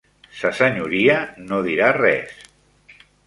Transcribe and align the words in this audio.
Sa 0.37 0.49
Senyoria 0.59 1.17
no 1.51 1.59
dirà 1.69 1.91
res. 1.99 2.33